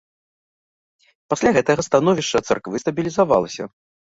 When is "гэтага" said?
1.57-1.81